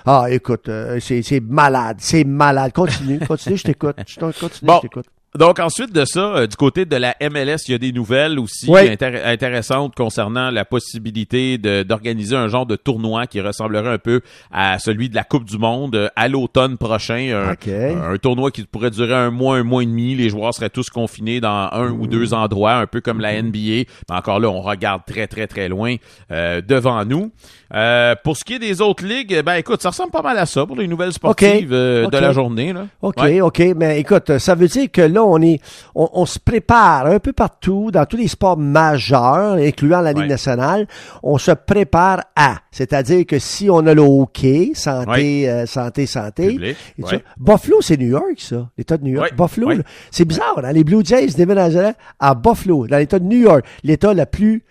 Ah, 0.06 0.26
écoute, 0.30 0.70
euh, 0.70 1.00
c'est 1.00 1.40
malade, 1.40 1.98
c'est 2.00 2.24
malade. 2.24 2.72
Continue, 2.74 3.20
continue, 3.20 3.58
je 3.58 3.64
t'écoute. 3.64 3.96
Je 4.06 4.18
t'en- 4.20 4.32
Continue, 4.32 4.68
Bon. 4.68 4.76
je 4.76 4.82
t'écoute. 4.82 5.06
Donc 5.38 5.60
ensuite 5.60 5.94
de 5.94 6.06
ça, 6.06 6.20
euh, 6.36 6.48
du 6.48 6.56
côté 6.56 6.86
de 6.86 6.96
la 6.96 7.16
MLS, 7.22 7.58
il 7.68 7.72
y 7.72 7.74
a 7.74 7.78
des 7.78 7.92
nouvelles 7.92 8.40
aussi 8.40 8.68
Oui. 8.70 8.82
intér- 8.82 9.22
intéressantes 9.26 9.94
concernant 9.96 10.50
la 10.52 10.64
possibilité 10.66 11.58
d'organiser 11.58 12.36
un 12.36 12.48
genre 12.48 12.66
de 12.66 12.76
tournoi 12.76 13.28
qui 13.28 13.42
ressemblerait 13.42 13.90
un 13.94 13.98
peu 13.98 14.22
à 14.52 14.80
celui 14.80 15.10
de 15.10 15.16
la 15.16 15.24
Coupe 15.24 15.46
du 15.46 15.58
Monde 15.58 15.96
euh, 15.96 16.08
à 16.16 16.28
l'automne 16.28 16.78
prochain. 16.78 17.32
Un, 17.48 17.54
OK. 17.54 17.68
un 17.68 18.18
tournoi 18.18 18.52
qui 18.52 18.64
pourrait 18.64 18.92
durer 18.92 19.14
un 19.14 19.32
mois, 19.32 19.58
un 19.58 19.64
mois 19.64 19.84
et 19.84 19.86
demi. 19.86 20.16
Les 20.16 20.30
joueurs 20.30 20.54
seraient 20.54 20.70
tous 20.70 20.90
confinés 20.90 21.40
dans 21.42 21.70
un 21.72 21.90
ou 21.92 22.08
deux 22.08 22.34
endroits, 22.34 22.76
un 22.76 22.88
peu 22.88 23.02
comme 23.02 23.20
la 23.20 23.42
NBA. 23.42 23.84
Mais 24.10 24.16
encore 24.16 24.40
là, 24.40 24.50
on 24.50 24.62
regarde 24.62 25.02
très, 25.06 25.28
très, 25.28 25.48
très 25.48 25.68
loin 25.68 25.96
euh, 26.32 26.62
devant 26.62 27.04
nous. 27.06 27.32
Euh, 27.74 28.16
pour 28.24 28.38
ce 28.38 28.46
qui 28.46 28.54
est 28.54 28.60
des 28.60 28.80
autres 28.82 29.04
ligues, 29.06 29.42
ben 29.44 29.56
écoute, 29.56 29.82
ça 29.82 29.90
ressemble 29.90 30.12
pas 30.12 30.22
mal 30.22 30.38
à 30.38 30.46
ça 30.46 30.66
pour 30.66 30.76
les 30.78 30.88
nouvelles 30.88 31.12
sportives 31.14 31.72
de 31.72 32.08
la 32.18 32.32
journée. 32.32 32.72
Là. 32.74 32.88
OK, 33.02 33.16
Ouais. 33.22 33.42
OK, 33.42 33.62
mais 33.76 34.00
écoute, 34.00 34.38
ça 34.38 34.56
veut 34.56 34.68
dire 34.68 34.90
que 34.92 35.02
là, 35.02 35.24
on 35.26 35.42
est, 35.42 35.60
on, 35.96 36.10
on 36.14 36.26
se 36.26 36.40
prépare 36.40 37.08
un 37.08 37.20
peu 37.20 37.34
partout, 37.34 37.92
dans 37.92 38.06
tous 38.06 38.18
les 38.18 38.28
sports 38.28 38.58
majeurs, 38.58 39.54
incluant 39.56 40.02
la 40.02 40.12
Ligue 40.14 40.24
Ouais. 40.24 40.28
nationale, 40.28 40.88
on 41.24 41.38
se 41.38 41.52
prépare 41.52 42.24
à. 42.36 42.56
C'est-à-dire 42.72 43.26
que 43.26 43.40
si 43.40 43.70
on 43.70 43.86
a 43.88 43.94
le 43.94 44.02
hockey, 44.02 44.72
santé, 44.74 45.10
Ouais. 45.44 45.50
euh, 45.50 45.66
santé, 45.66 46.06
santé. 46.06 46.48
Public, 46.50 46.76
et 46.98 47.02
tout 47.02 47.08
ouais. 47.10 47.16
ça. 47.18 47.24
Buffalo, 47.38 47.82
c'est 47.82 47.98
New 47.98 48.08
York, 48.10 48.36
ça, 48.38 48.70
l'État 48.78 48.98
de 48.98 49.04
New 49.04 49.14
York. 49.14 49.34
Buffalo, 49.36 49.72
c'est 50.12 50.26
bizarre, 50.26 50.62
hein? 50.64 50.72
les 50.72 50.84
Blue 50.84 51.04
Jays 51.04 51.28
déménageraient 51.36 51.96
à 52.20 52.34
Buffalo, 52.36 52.88
dans 52.88 52.98
l'État 52.98 53.20
de 53.20 53.26
New 53.26 53.40
York, 53.40 53.66
l'État 53.84 54.14
le 54.14 54.26
plus 54.26 54.64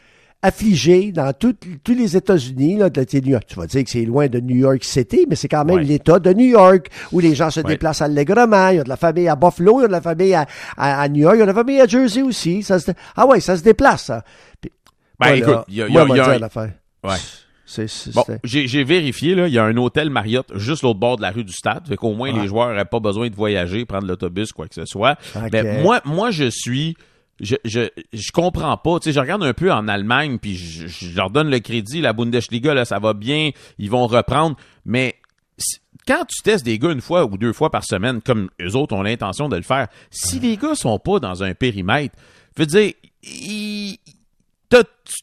affligé 0.47 1.11
dans 1.11 1.33
tout- 1.33 1.57
tous 1.83 1.95
les 1.95 2.17
États-Unis, 2.17 2.77
là, 2.77 2.91
de. 2.91 3.03
Tu 3.05 3.21
vas 3.57 3.67
dire 3.67 3.85
que 3.85 3.91
c'est 3.91 4.05
loin 4.05 4.27
de 4.29 4.41
New 4.41 4.57
York 4.57 4.85
City, 4.85 5.27
mais 5.29 5.37
c'est 5.37 5.49
quand 5.49 5.65
même 5.65 5.77
Ouais. 5.77 5.85
l'État 5.85 6.19
de 6.19 6.33
New 6.33 6.47
York, 6.47 6.89
où 7.13 7.21
les 7.21 7.35
gens 7.35 7.51
se 7.51 7.61
Ouais. 7.61 7.67
déplacent 7.67 8.03
allègrement. 8.03 8.69
Il 8.69 8.77
y 8.77 8.81
a 8.81 8.85
de 8.85 8.89
la 8.89 8.97
famille 8.97 9.29
à 9.29 9.37
Buffalo, 9.37 9.81
il 9.81 9.83
y 9.83 9.85
a 9.85 9.89
de 9.89 9.93
la 9.93 10.01
famille 10.03 10.35
à, 10.35 10.47
à- 10.77 11.01
à 11.03 11.09
New 11.09 11.23
York, 11.23 11.35
il 11.37 11.39
y 11.39 11.43
a 11.43 11.47
de 11.47 11.51
la 11.51 11.55
famille 11.55 11.81
à 11.81 11.87
Jersey 11.87 12.23
aussi. 12.23 12.63
Ça 12.63 12.79
se- 12.79 12.91
ah 13.17 13.27
ouais, 13.27 13.41
ça 13.41 13.57
se 13.57 13.63
déplace, 13.63 14.05
ça. 14.05 14.23
Puis, 14.61 14.71
Ben, 15.19 15.35
écoute, 15.35 15.65
il 15.69 15.75
y 15.77 15.83
a- 15.83 15.89
y 15.89 15.93
moi, 15.93 16.03
a- 16.03 16.17
y 16.17 16.21
a 16.21 16.25
dire 16.31 16.39
l'affaire. 16.39 16.73
Ouais. 17.03 17.17
C'est, 17.67 17.89
c'est- 17.89 18.13
Bon, 18.15 18.25
j'ai 18.45 18.69
j'ai 18.69 18.85
vérifié, 18.85 19.35
là, 19.35 19.49
il 19.49 19.55
y 19.55 19.59
a 19.59 19.65
un 19.65 19.77
hôtel 19.79 20.11
Marriott 20.11 20.47
juste 20.57 20.83
l'autre 20.83 21.01
bord 21.01 21.17
de 21.17 21.23
la 21.23 21.31
rue 21.31 21.45
du 21.45 21.53
stade. 21.53 21.89
Fait 21.89 21.97
qu'au 21.97 22.13
moins, 22.13 22.31
les 22.31 22.47
joueurs 22.47 22.69
n'auraient 22.69 22.85
pas 22.85 23.01
besoin 23.01 23.29
de 23.31 23.35
voyager, 23.35 23.85
prendre 23.87 24.07
l'autobus, 24.07 24.53
quoi 24.53 24.69
que 24.69 24.75
ce 24.75 24.85
soit. 24.85 25.17
Mais 25.51 25.83
moi, 25.83 26.01
moi, 26.05 26.31
je 26.31 26.51
suis. 26.51 26.95
Je, 27.41 27.57
je, 27.65 27.89
je 28.13 28.33
comprends 28.33 28.77
pas. 28.77 29.01
Tu 29.01 29.05
sais, 29.05 29.13
je 29.13 29.21
regarde 29.21 29.43
un 29.43 29.55
peu 29.55 29.73
en 29.73 29.89
Allemagne, 29.89 30.39
puis 30.39 30.57
je, 30.57 30.87
je 30.87 31.17
leur 31.17 31.31
donne 31.31 31.51
le 31.51 31.59
crédit. 31.59 32.01
La 32.01 32.13
Bundesliga, 32.13 32.75
là, 32.75 32.85
ça 32.85 32.99
va 32.99 33.13
bien. 33.13 33.51
Ils 33.79 33.91
vont 33.91 34.07
reprendre. 34.07 34.57
Mais 34.85 35.17
quand 36.07 36.25
tu 36.29 36.43
testes 36.43 36.65
des 36.65 36.79
gars 36.79 36.93
une 36.93 37.01
fois 37.01 37.25
ou 37.25 37.37
deux 37.37 37.53
fois 37.53 37.71
par 37.71 37.85
semaine, 37.85 38.21
comme 38.23 38.51
eux 38.61 38.77
autres 38.77 38.95
ont 38.95 39.03
l'intention 39.03 39.49
de 39.49 39.57
le 39.57 39.63
faire, 39.63 39.89
si 40.11 40.39
les 40.39 40.57
gars 40.57 40.75
sont 40.75 40.99
pas 40.99 41.19
dans 41.19 41.43
un 41.43 41.55
périmètre, 41.55 42.15
je 42.57 42.63
veux 42.63 42.67
dire, 42.67 42.93
ils- 43.23 43.99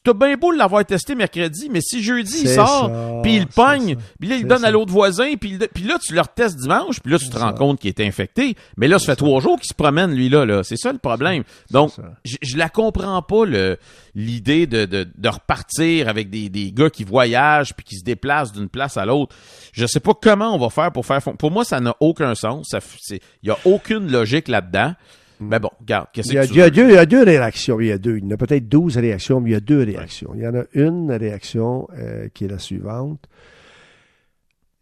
t'as 0.04 0.14
bien 0.14 0.36
beau 0.36 0.52
l'avoir 0.52 0.86
testé 0.86 1.16
mercredi, 1.16 1.70
mais 1.70 1.82
si 1.82 2.04
jeudi 2.04 2.42
il 2.44 2.50
sort, 2.50 3.22
puis 3.22 3.36
il 3.36 3.48
pogne, 3.48 3.98
puis 4.20 4.30
là 4.30 4.36
il 4.36 4.46
donne 4.46 4.60
ça. 4.62 4.68
à 4.68 4.72
l'autre 4.72 4.92
voisin, 4.92 5.36
puis 5.36 5.58
là 5.58 5.98
tu 6.02 6.14
le 6.14 6.22
retestes 6.22 6.58
dimanche, 6.58 7.00
puis 7.00 7.12
là 7.12 7.20
tu 7.20 7.30
te 7.30 7.38
rends 7.38 7.52
ça. 7.52 7.58
compte 7.58 7.80
qu'il 7.80 7.90
est 7.90 8.00
infecté, 8.00 8.56
mais 8.78 8.88
là 8.88 9.00
ça 9.00 9.08
fait 9.08 9.16
trois 9.16 9.42
jours 9.42 9.58
qu'il 9.60 9.68
se 9.68 9.74
promène 9.74 10.14
lui 10.14 10.30
là, 10.30 10.46
là. 10.46 10.64
c'est 10.64 10.78
ça 10.78 10.92
le 10.92 11.00
problème. 11.00 11.44
Donc 11.72 11.92
je, 12.24 12.58
la 12.58 12.70
comprends 12.70 13.22
pas 13.22 13.46
le 13.46 13.78
l'idée 14.14 14.68
de, 14.68 14.86
de, 14.86 15.08
de 15.16 15.30
repartir 15.30 16.10
avec 16.10 16.30
des, 16.30 16.50
des 16.50 16.72
gars 16.72 16.90
qui 16.90 17.04
voyagent 17.04 17.74
puis 17.74 17.86
qui 17.86 17.98
se 17.98 18.04
déplacent 18.04 18.52
d'une 18.52 18.70
place 18.70 18.98
à 18.98 19.06
l'autre. 19.06 19.36
Je 19.74 19.86
sais 19.86 20.02
pas 20.02 20.14
comment 20.14 20.54
on 20.54 20.58
va 20.58 20.70
faire 20.70 20.92
pour 20.92 21.06
faire 21.06 21.22
pour 21.22 21.52
moi 21.52 21.64
ça 21.66 21.80
n'a 21.80 21.96
aucun 22.00 22.36
sens, 22.36 22.72
il 23.10 23.20
y 23.44 23.50
a 23.50 23.58
aucune 23.66 24.12
logique 24.12 24.48
là-dedans. 24.48 24.94
Mais 25.42 25.60
bon, 25.60 25.70
regarde, 25.80 26.08
qu'est-ce 26.14 26.30
Il 26.30 26.36
y, 26.36 26.38
a, 26.38 26.44
que 26.44 26.48
tu 26.48 26.54
il, 26.54 26.58
y 26.58 26.62
a 26.62 26.66
veux? 26.66 26.72
deux, 26.72 26.90
il 26.90 26.94
y 26.94 26.98
a 26.98 27.06
deux 27.06 27.24
réactions. 27.24 27.80
Il 27.80 27.88
y 27.88 27.92
a 27.92 27.98
deux. 27.98 28.18
Il 28.18 28.26
y 28.26 28.28
en 28.28 28.32
a 28.32 28.38
peut-être 28.38 28.70
12 28.70 28.98
réactions, 28.98 29.42
mais 29.42 29.50
il 29.50 29.54
y 29.54 29.56
a 29.56 29.60
deux 29.60 29.84
réactions. 29.84 30.32
Il 30.36 30.42
y 30.42 30.48
en 30.48 30.56
a 30.56 30.64
une 30.74 31.12
réaction 31.12 31.88
euh, 31.98 32.30
qui 32.34 32.46
est 32.46 32.48
la 32.48 32.60
suivante. 32.60 33.28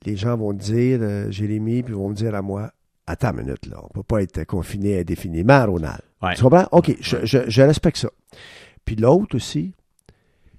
Les 0.06 0.16
gens 0.16 0.38
vont 0.38 0.54
dire, 0.54 1.00
euh, 1.02 1.32
Jérémy, 1.32 1.84
puis 1.84 1.94
vont 1.94 2.10
me 2.10 2.16
dire 2.16 2.36
à 2.36 2.42
moi, 2.42 2.72
attends 3.08 3.32
une 3.32 3.46
minute, 3.46 3.66
là, 3.68 3.78
on 3.84 3.88
peut 3.90 4.04
pas 4.04 4.22
être 4.22 4.44
confiné 4.46 5.00
indéfiniment, 5.00 5.66
Ronald. 5.66 6.02
Ouais. 6.22 6.36
Tu 6.36 6.44
comprends? 6.44 6.68
OK, 6.72 6.96
je, 7.02 7.18
je, 7.26 7.50
je 7.50 7.62
respecte 7.62 7.98
ça. 7.98 8.10
Puis 8.86 8.96
l'autre 8.96 9.36
aussi, 9.36 9.74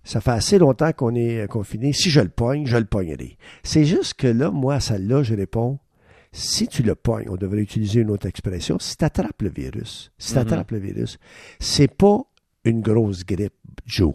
ça 0.05 0.21
fait 0.21 0.31
assez 0.31 0.59
longtemps 0.59 0.93
qu'on 0.93 1.15
est 1.15 1.47
confiné. 1.49 1.93
Si 1.93 2.11
je 2.11 2.21
le 2.21 2.29
pogne, 2.29 2.67
je 2.67 2.77
le 2.77 2.85
pognerai. 2.85 3.37
C'est 3.63 3.85
juste 3.85 4.15
que 4.15 4.27
là, 4.27 4.51
moi, 4.51 4.75
à 4.75 4.81
celle-là, 4.81 5.23
je 5.23 5.35
réponds, 5.35 5.79
si 6.33 6.69
tu 6.69 6.83
le 6.83 6.95
pognes, 6.95 7.29
on 7.29 7.37
devrait 7.37 7.61
utiliser 7.63 8.01
une 8.01 8.11
autre 8.11 8.27
expression, 8.27 8.79
si 8.79 8.97
tu 8.97 9.05
attrapes 9.05 9.43
le 9.43 9.51
virus, 9.51 10.13
si 10.19 10.33
tu 10.33 10.39
Mhm. 10.39 10.65
le 10.71 10.79
virus, 10.79 11.19
c'est 11.59 11.89
pas 11.95 12.19
une 12.65 12.81
grosse 12.81 13.25
grippe, 13.25 13.53
Joe. 13.87 14.15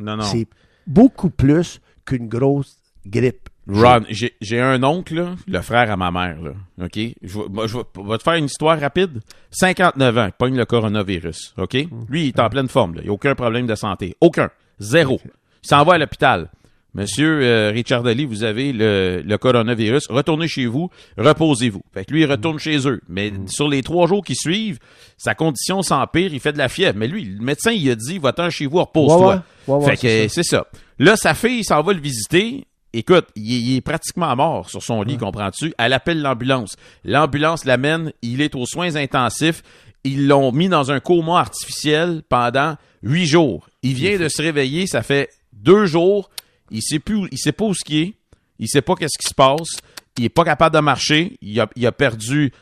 Non 0.00 0.16
non. 0.16 0.22
C'est 0.24 0.46
beaucoup 0.86 1.30
plus 1.30 1.80
qu'une 2.04 2.28
grosse 2.28 2.76
grippe. 3.06 3.48
Ron, 3.68 4.02
j'ai 4.40 4.60
un 4.60 4.82
oncle, 4.82 5.14
là, 5.14 5.36
le 5.46 5.60
frère 5.60 5.88
à 5.90 5.96
ma 5.96 6.10
mère, 6.10 6.40
là. 6.42 6.52
OK? 6.84 6.98
Je 7.22 7.38
vais, 7.38 7.48
moi, 7.48 7.68
je 7.68 7.76
vais- 7.78 7.84
je 7.96 8.08
vais 8.10 8.18
te 8.18 8.22
faire 8.24 8.34
une 8.34 8.46
histoire 8.46 8.78
rapide? 8.80 9.20
59 9.52 10.18
ans, 10.18 10.26
il 10.26 10.32
pogne 10.32 10.56
le 10.56 10.64
coronavirus. 10.64 11.54
OK? 11.58 11.74
Lui, 12.08 12.24
il 12.24 12.28
est 12.28 12.40
en 12.40 12.48
pleine 12.50 12.66
forme, 12.68 12.94
là. 12.94 13.00
Il 13.02 13.04
n'y 13.04 13.10
a 13.10 13.12
aucun 13.12 13.36
problème 13.36 13.66
de 13.68 13.74
santé. 13.76 14.16
Aucun. 14.20 14.50
Zéro. 14.80 15.20
Il 15.62 15.68
s'en 15.68 15.84
va 15.84 15.94
à 15.94 15.98
l'hôpital. 15.98 16.50
Monsieur 16.94 17.40
euh, 17.42 17.70
Richard 17.70 18.02
Daly, 18.02 18.26
vous 18.26 18.44
avez 18.44 18.72
le, 18.72 19.22
le 19.24 19.38
coronavirus. 19.38 20.08
Retournez 20.10 20.46
chez 20.46 20.66
vous, 20.66 20.90
reposez-vous. 21.16 21.80
Fait 21.94 22.04
que 22.04 22.12
lui, 22.12 22.22
il 22.22 22.30
retourne 22.30 22.58
chez 22.58 22.86
eux. 22.86 23.00
Mais 23.08 23.32
sur 23.46 23.66
les 23.68 23.82
trois 23.82 24.06
jours 24.06 24.22
qui 24.22 24.34
suivent, 24.34 24.78
sa 25.16 25.34
condition 25.34 25.82
s'empire, 25.82 26.34
il 26.34 26.40
fait 26.40 26.52
de 26.52 26.58
la 26.58 26.68
fièvre. 26.68 26.98
Mais 26.98 27.08
lui, 27.08 27.24
le 27.24 27.42
médecin, 27.42 27.70
il 27.70 27.90
a 27.90 27.94
dit, 27.94 28.18
va-t'en 28.18 28.50
chez 28.50 28.66
vous, 28.66 28.78
repose-toi. 28.80 29.18
Ouais, 29.18 29.34
ouais. 29.34 29.40
Ouais, 29.68 29.84
ouais, 29.86 29.96
fait 29.96 30.26
que 30.26 30.28
c'est 30.28 30.42
ça. 30.42 30.66
Là, 30.98 31.16
sa 31.16 31.32
fille 31.34 31.64
s'en 31.64 31.82
va 31.82 31.92
le 31.94 32.00
visiter. 32.00 32.66
Écoute, 32.92 33.28
il 33.36 33.50
il 33.50 33.76
est 33.76 33.80
pratiquement 33.80 34.36
mort 34.36 34.68
sur 34.68 34.82
son 34.82 35.02
lit, 35.02 35.16
comprends-tu? 35.16 35.72
Elle 35.78 35.94
appelle 35.94 36.20
l'ambulance. 36.20 36.76
L'ambulance 37.04 37.64
l'amène, 37.64 38.12
il 38.20 38.42
est 38.42 38.54
aux 38.54 38.66
soins 38.66 38.96
intensifs. 38.96 39.62
Ils 40.04 40.26
l'ont 40.26 40.52
mis 40.52 40.68
dans 40.68 40.90
un 40.90 41.00
coma 41.00 41.38
artificiel 41.38 42.22
pendant 42.28 42.76
huit 43.02 43.24
jours. 43.24 43.66
Il 43.82 43.94
vient 43.94 44.18
de 44.18 44.28
se 44.28 44.42
réveiller, 44.42 44.86
ça 44.86 45.02
fait 45.02 45.30
deux 45.54 45.86
jours. 45.86 46.28
Il 46.72 46.82
sait 46.82 46.98
plus, 46.98 47.28
il 47.30 47.38
sait 47.38 47.52
pas 47.52 47.64
où 47.64 47.74
ce 47.74 47.84
qui 47.84 48.00
est. 48.00 48.14
Il 48.58 48.68
sait 48.68 48.82
pas 48.82 48.94
qu'est-ce 48.94 49.18
qui 49.18 49.28
se 49.28 49.34
passe. 49.34 49.78
Il 50.18 50.24
est 50.24 50.28
pas 50.28 50.44
capable 50.44 50.74
de 50.74 50.80
marcher. 50.80 51.36
Il 51.40 51.58
a, 51.60 51.68
il 51.76 51.86
a 51.86 51.92
perdu 51.92 52.52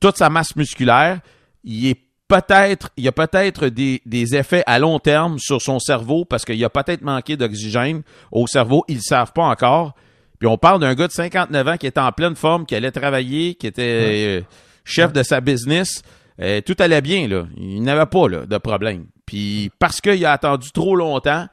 toute 0.00 0.16
sa 0.16 0.30
masse 0.30 0.56
musculaire. 0.56 1.20
Il 1.64 1.86
est 1.86 2.00
peut-être, 2.28 2.90
il 2.96 3.04
y 3.04 3.08
a 3.08 3.12
peut-être 3.12 3.66
des, 3.68 4.00
des 4.06 4.36
effets 4.36 4.62
à 4.66 4.78
long 4.78 4.98
terme 4.98 5.38
sur 5.38 5.60
son 5.60 5.78
cerveau 5.78 6.24
parce 6.24 6.44
qu'il 6.44 6.62
a 6.64 6.70
peut-être 6.70 7.02
manqué 7.02 7.36
d'oxygène 7.36 8.02
au 8.32 8.46
cerveau. 8.46 8.84
Ils 8.88 8.96
le 8.96 9.02
savent 9.02 9.32
pas 9.32 9.44
encore. 9.44 9.94
Puis 10.38 10.48
on 10.48 10.56
parle 10.56 10.80
d'un 10.80 10.94
gars 10.94 11.06
de 11.06 11.12
59 11.12 11.68
ans 11.68 11.76
qui 11.76 11.86
était 11.86 12.00
en 12.00 12.12
pleine 12.12 12.34
forme, 12.34 12.64
qui 12.64 12.74
allait 12.74 12.90
travailler, 12.90 13.54
qui 13.54 13.66
était 13.66 14.40
euh, 14.40 14.42
chef 14.84 15.12
de 15.12 15.22
sa 15.22 15.40
business. 15.40 16.02
Euh, 16.40 16.62
tout 16.62 16.76
allait 16.78 17.02
bien, 17.02 17.28
là. 17.28 17.46
Il 17.58 17.82
n'avait 17.82 18.06
pas 18.06 18.26
là, 18.28 18.46
de 18.46 18.58
problème. 18.58 19.06
Puis 19.26 19.70
parce 19.78 20.00
qu'il 20.00 20.24
a 20.24 20.32
attendu 20.32 20.70
trop 20.72 20.96
longtemps, 20.96 21.46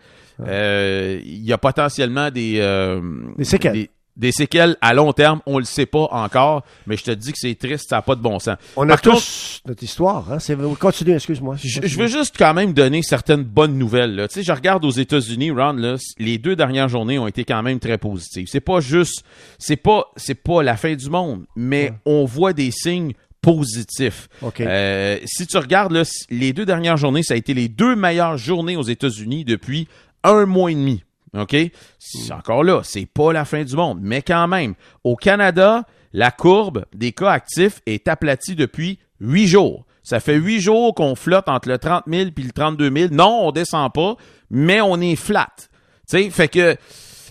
euh, 0.46 1.20
il 1.24 1.44
y 1.44 1.53
a 1.53 1.58
potentiellement 1.58 2.29
des, 2.32 2.58
euh, 2.60 3.01
Des 3.38 3.46
séquelles. 3.46 3.74
Des, 3.74 3.89
des 4.17 4.32
séquelles 4.32 4.75
à 4.82 4.94
long 4.94 5.13
terme, 5.13 5.41
on 5.46 5.60
le 5.60 5.63
sait 5.63 5.86
pas 5.86 6.08
encore, 6.12 6.63
mais 6.88 6.98
je 6.98 7.03
te 7.03 7.12
dis 7.12 7.32
que 7.32 7.38
c'est 7.39 7.56
triste, 7.56 7.89
ça 7.89 7.98
n'a 7.98 8.01
pas 8.01 8.15
de 8.15 8.22
bon 8.22 8.39
sens. 8.39 8.58
On 8.75 8.89
a 8.89 8.98
contre, 8.98 9.17
tous 9.17 9.62
notre 9.65 9.84
histoire. 9.84 10.32
Hein? 10.32 10.39
C'est... 10.39 10.58
Continue, 10.79 11.13
excuse-moi. 11.13 11.56
je, 11.58 11.82
je 11.84 11.98
veux 11.98 12.08
juste 12.08 12.36
quand 12.38 12.53
même 12.53 12.74
donner 12.74 13.03
certaines 13.03 13.44
bonnes 13.44 13.77
nouvelles. 13.77 14.15
Là. 14.15 14.27
Tu 14.27 14.36
sais, 14.36 14.44
je 14.44 14.51
regarde 14.51 14.84
aux 14.86 14.91
États-Unis, 14.91 15.51
Ron, 15.51 15.74
là, 15.74 15.98
les 16.17 16.39
deux 16.39 16.56
dernières 16.56 16.89
journées 16.89 17.20
ont 17.20 17.27
été 17.27 17.46
quand 17.46 17.62
même 17.62 17.79
très 17.79 17.98
positives. 18.00 18.48
C'est 18.50 18.60
pas 18.60 18.79
juste, 18.79 19.24
c'est 19.60 19.75
pas, 19.75 20.06
c'est 20.15 20.36
pas 20.36 20.63
la 20.63 20.77
fin 20.77 20.96
du 20.96 21.10
monde, 21.10 21.46
mais 21.56 21.94
on 22.06 22.25
voit 22.25 22.53
des 22.53 22.72
signes 22.72 23.13
positifs. 23.39 24.27
OK. 24.41 24.62
Euh, 24.62 25.20
si 25.25 25.48
tu 25.48 25.58
regardes 25.58 25.91
là, 25.91 26.03
les 26.29 26.53
deux 26.53 26.65
dernières 26.65 26.98
journées, 26.98 27.24
ça 27.24 27.36
a 27.36 27.38
été 27.38 27.53
les 27.53 27.70
deux 27.70 27.96
meilleures 27.96 28.38
journées 28.38 28.75
aux 28.75 28.84
États-Unis 28.84 29.46
depuis 29.46 29.88
un 30.30 30.46
mois 30.46 30.72
et 30.72 30.76
demi. 30.76 31.04
OK? 31.38 31.56
C'est 32.00 32.32
encore 32.34 32.64
là, 32.64 32.82
c'est 32.84 33.06
pas 33.06 33.34
la 33.34 33.46
fin 33.46 33.64
du 33.64 33.76
monde, 33.76 34.00
mais 34.02 34.22
quand 34.22 34.48
même. 34.48 34.76
Au 35.04 35.16
Canada, 35.16 35.84
la 36.14 36.32
courbe 36.32 36.86
des 36.96 37.12
cas 37.12 37.32
actifs 37.32 37.82
est 37.86 38.08
aplatie 38.08 38.56
depuis 38.56 39.00
huit 39.20 39.48
jours. 39.48 39.86
Ça 40.04 40.20
fait 40.20 40.36
huit 40.36 40.62
jours 40.62 40.96
qu'on 40.96 41.16
flotte 41.16 41.50
entre 41.50 41.68
le 41.68 41.78
30 41.78 42.06
000 42.08 42.32
puis 42.34 42.46
le 42.46 42.52
32 42.52 42.92
000. 42.96 43.14
Non, 43.14 43.42
on 43.44 43.52
descend 43.52 43.92
pas, 43.92 44.16
mais 44.50 44.80
on 44.80 45.02
est 45.02 45.18
flat. 45.18 45.50
Tu 45.58 45.68
sais, 46.08 46.30
fait 46.30 46.48
que 46.48 46.78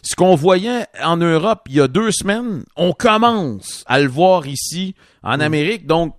ce 0.02 0.14
qu'on 0.14 0.34
voyait 0.34 0.84
en 1.02 1.16
Europe 1.16 1.62
il 1.68 1.76
y 1.76 1.80
a 1.80 1.88
deux 1.88 2.10
semaines, 2.12 2.64
on 2.76 2.92
commence 2.92 3.82
à 3.86 3.98
le 3.98 4.08
voir 4.08 4.46
ici 4.46 4.94
en 5.22 5.40
Amérique. 5.40 5.86
Donc, 5.86 6.14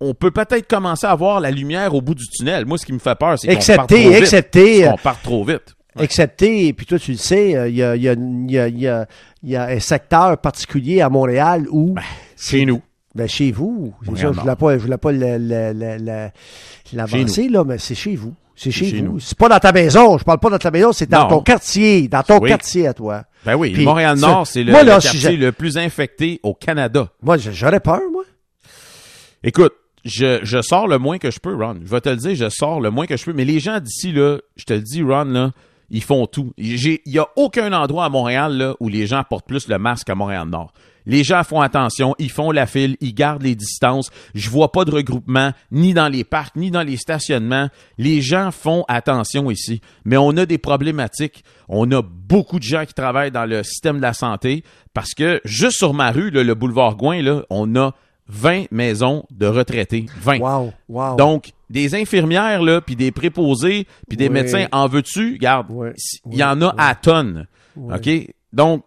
on 0.00 0.14
peut 0.14 0.30
peut-être 0.30 0.66
commencer 0.66 1.06
à 1.06 1.14
voir 1.14 1.40
la 1.40 1.50
lumière 1.50 1.94
au 1.94 2.00
bout 2.00 2.14
du 2.14 2.26
tunnel. 2.28 2.64
Moi, 2.64 2.78
ce 2.78 2.86
qui 2.86 2.92
me 2.92 2.98
fait 2.98 3.18
peur, 3.18 3.38
c'est 3.38 3.48
qu'on 3.48 3.86
trop 3.86 3.96
vite. 3.96 4.22
excepté, 4.22 4.86
euh, 4.86 4.90
qu'on 4.90 4.96
parte 4.96 5.22
trop 5.22 5.44
vite. 5.44 5.76
Excepté, 6.02 6.72
puis 6.72 6.86
toi 6.86 6.98
tu 6.98 7.12
le 7.12 7.16
sais, 7.18 7.56
euh, 7.56 7.68
il 7.68 7.76
y, 7.76 7.82
a, 7.82 7.96
y, 7.96 8.08
a, 8.08 8.14
y, 8.14 8.58
a, 8.58 8.68
y, 8.68 8.86
a, 8.88 9.06
il 9.42 9.50
y 9.50 9.56
a 9.56 9.64
un 9.66 9.80
secteur 9.80 10.38
particulier 10.38 11.00
à 11.00 11.08
Montréal 11.08 11.66
où... 11.70 11.94
Chez 12.36 12.64
nous. 12.66 12.80
Ben, 13.14 13.26
chez 13.28 13.50
vous. 13.52 13.94
C'est 14.02 14.10
Montréal 14.10 14.28
ça, 14.28 14.32
je 14.36 14.40
voulais 14.40 14.56
pas, 14.56 14.78
je 14.78 14.82
voulais 14.84 14.96
pas 14.98 15.12
l'avancer, 16.92 17.48
là, 17.48 17.64
mais 17.64 17.78
c'est 17.78 17.94
chez 17.94 18.16
vous. 18.16 18.34
C'est 18.54 18.70
chez, 18.72 18.90
chez 18.90 19.02
vous. 19.02 19.20
C'est 19.20 19.38
pas 19.38 19.48
dans 19.48 19.58
ta 19.60 19.70
maison. 19.70 20.18
Je 20.18 20.24
parle 20.24 20.40
pas 20.40 20.50
dans 20.50 20.58
ta 20.58 20.70
maison, 20.72 20.92
c'est 20.92 21.08
dans 21.08 21.22
Non. 21.24 21.28
ton 21.28 21.42
quartier. 21.42 22.08
Dans 22.08 22.22
ton 22.24 22.40
Oui. 22.40 22.48
quartier 22.48 22.88
à 22.88 22.94
toi. 22.94 23.22
Ben 23.46 23.54
oui, 23.54 23.72
Puis, 23.72 23.84
Montréal-Nord, 23.84 24.46
ça- 24.48 24.52
c'est 24.54 24.64
le, 24.64 24.72
moi, 24.72 24.82
là, 24.82 24.96
le 24.96 25.00
quartier 25.00 25.36
le 25.36 25.52
plus 25.52 25.78
infecté 25.78 26.40
au 26.42 26.54
Canada. 26.54 27.08
Moi, 27.22 27.36
j'aurais 27.38 27.78
peur, 27.78 28.00
moi. 28.12 28.24
Écoute, 29.44 29.74
je, 30.04 30.40
je 30.42 30.60
sors 30.60 30.88
le 30.88 30.98
moins 30.98 31.18
que 31.18 31.30
je 31.30 31.38
peux, 31.38 31.54
Ron. 31.54 31.76
Je 31.84 31.88
vais 31.88 32.00
te 32.00 32.08
le 32.08 32.16
dire, 32.16 32.34
je 32.34 32.48
sors 32.48 32.80
le 32.80 32.90
moins 32.90 33.06
que 33.06 33.16
je 33.16 33.24
peux. 33.24 33.32
Mais 33.32 33.44
les 33.44 33.60
gens 33.60 33.78
d'ici, 33.78 34.10
là, 34.10 34.38
je 34.56 34.64
te 34.64 34.72
le 34.72 34.80
dis, 34.80 35.02
Ron, 35.04 35.24
là, 35.24 35.52
ils 35.90 36.02
font 36.02 36.26
tout. 36.26 36.52
Il 36.56 37.00
y 37.06 37.18
a 37.18 37.26
aucun 37.36 37.72
endroit 37.72 38.04
à 38.04 38.08
Montréal 38.08 38.56
là, 38.56 38.74
où 38.80 38.88
les 38.88 39.06
gens 39.06 39.22
portent 39.24 39.46
plus 39.46 39.68
le 39.68 39.78
masque 39.78 40.10
à 40.10 40.14
Montréal-Nord. 40.14 40.72
Les 41.06 41.24
gens 41.24 41.42
font 41.42 41.62
attention, 41.62 42.14
ils 42.18 42.30
font 42.30 42.50
la 42.50 42.66
file, 42.66 42.98
ils 43.00 43.14
gardent 43.14 43.42
les 43.42 43.54
distances. 43.54 44.10
Je 44.34 44.50
vois 44.50 44.72
pas 44.72 44.84
de 44.84 44.90
regroupement, 44.90 45.52
ni 45.72 45.94
dans 45.94 46.08
les 46.08 46.22
parcs, 46.22 46.54
ni 46.54 46.70
dans 46.70 46.82
les 46.82 46.98
stationnements. 46.98 47.70
Les 47.96 48.20
gens 48.20 48.50
font 48.50 48.84
attention 48.88 49.50
ici. 49.50 49.80
Mais 50.04 50.18
on 50.18 50.36
a 50.36 50.44
des 50.44 50.58
problématiques. 50.58 51.44
On 51.66 51.90
a 51.92 52.02
beaucoup 52.02 52.58
de 52.58 52.64
gens 52.64 52.84
qui 52.84 52.92
travaillent 52.92 53.30
dans 53.30 53.46
le 53.46 53.62
système 53.62 53.96
de 53.96 54.02
la 54.02 54.12
santé 54.12 54.64
parce 54.92 55.14
que 55.14 55.40
juste 55.46 55.78
sur 55.78 55.94
ma 55.94 56.10
rue, 56.10 56.30
le 56.30 56.54
boulevard 56.54 56.96
Gouin, 56.96 57.22
là, 57.22 57.42
on 57.48 57.74
a 57.76 57.94
20 58.28 58.70
maisons 58.70 59.24
de 59.30 59.46
retraités. 59.46 60.06
20. 60.20 60.38
Wow, 60.38 60.72
wow. 60.88 61.16
Donc, 61.16 61.52
des 61.70 61.94
infirmières, 61.94 62.62
là, 62.62 62.80
puis 62.80 62.96
des 62.96 63.10
préposés, 63.10 63.86
puis 64.08 64.16
des 64.16 64.26
Oui. 64.28 64.32
médecins, 64.34 64.66
en 64.72 64.86
veux-tu? 64.88 65.38
Garde, 65.38 65.66
Oui, 65.70 65.88
il 66.26 66.30
oui, 66.32 66.36
y 66.38 66.44
en 66.44 66.60
a 66.62 66.74
à 66.78 66.94
tonnes. 66.94 67.46
OK? 67.76 68.08
Donc, 68.52 68.84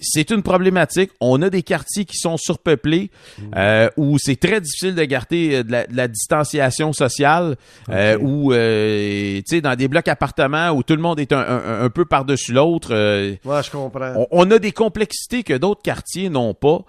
c'est 0.00 0.30
une 0.30 0.42
problématique. 0.42 1.10
On 1.20 1.40
a 1.42 1.50
des 1.50 1.62
quartiers 1.62 2.04
qui 2.04 2.16
sont 2.16 2.36
surpeuplés, 2.36 3.10
Mm. 3.38 3.42
euh, 3.56 3.88
où 3.96 4.18
c'est 4.18 4.36
très 4.36 4.60
difficile 4.60 4.94
de 4.94 5.04
garder 5.04 5.56
euh, 5.56 5.62
de 5.62 5.70
la, 5.72 5.86
de 5.86 5.96
la 5.96 6.08
distanciation 6.08 6.92
sociale, 6.92 7.56
euh, 7.90 8.16
OK. 8.16 8.22
où, 8.24 8.52
euh, 8.52 9.36
tu 9.38 9.42
sais, 9.46 9.60
dans 9.60 9.76
des 9.76 9.86
blocs 9.88 10.08
appartements 10.08 10.70
où 10.70 10.82
tout 10.82 10.94
le 10.96 11.02
monde 11.02 11.20
est 11.20 11.32
un, 11.32 11.38
un- 11.40 11.84
un 11.84 11.90
peu 11.90 12.04
par-dessus 12.04 12.52
l'autre, 12.52 12.88
euh, 12.92 13.34
Ouais, 13.44 13.62
je 13.62 13.70
comprends. 13.70 14.14
on, 14.16 14.26
on 14.30 14.50
a 14.50 14.58
des 14.58 14.72
complexités 14.72 15.42
que 15.42 15.54
d'autres 15.54 15.82
quartiers 15.82 16.28
n'ont 16.28 16.54
pas. 16.54 16.80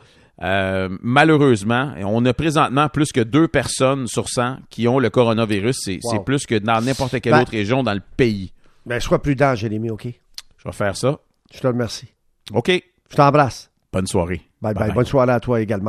Euh, 0.44 0.90
malheureusement, 1.02 1.94
on 2.06 2.24
a 2.26 2.34
présentement 2.34 2.90
plus 2.90 3.12
que 3.12 3.22
deux 3.22 3.48
personnes 3.48 4.08
sur 4.08 4.30
100 4.30 4.58
qui 4.70 4.88
ont 4.88 5.00
le 5.00 5.10
coronavirus. 5.10 5.78
C'est 5.84 6.00
Wow. 6.04 6.20
plus 6.24 6.46
que 6.46 6.56
dans 6.56 6.80
n'importe 6.82 7.20
quelle 7.22 7.34
Ben- 7.34 7.42
autre 7.42 7.52
région 7.52 7.82
dans 7.84 7.94
le 7.94 8.02
pays. 8.18 8.54
Ben, 8.86 9.00
sois 9.00 9.22
prudent, 9.22 9.56
Jérémy, 9.56 9.90
OK? 9.90 10.06
Je 10.58 10.64
vais 10.64 10.72
faire 10.72 10.96
ça. 10.96 11.18
Je 11.54 11.60
te 11.60 11.68
remercie. 11.68 12.08
OK. 12.54 12.70
Je 13.10 13.16
t'embrasse. 13.16 13.70
Bonne 13.92 14.08
soirée. 14.08 14.42
Bye 14.62 14.74
bye. 14.74 14.90
Bye-bye. 14.90 14.94
Bonne 14.94 15.06
soirée 15.06 15.32
à 15.34 15.40
toi 15.40 15.60
également. 15.62 15.86